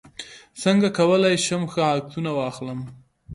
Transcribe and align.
څنګه 0.61 0.87
کولی 0.97 1.35
شم 1.45 1.63
ښه 1.71 1.81
عکسونه 1.95 2.31
واخلم 2.39 2.79